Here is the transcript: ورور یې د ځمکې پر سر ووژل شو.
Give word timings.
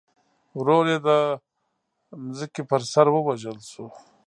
ورور 0.59 0.85
یې 0.91 0.97
د 1.07 1.09
ځمکې 2.37 2.61
پر 2.69 2.81
سر 2.91 3.07
ووژل 3.11 3.57
شو. 3.71 3.85